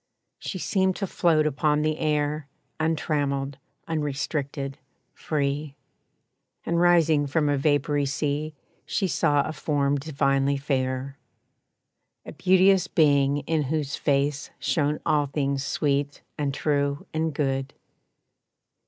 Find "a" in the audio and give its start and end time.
7.49-7.55, 9.47-9.53, 12.25-12.31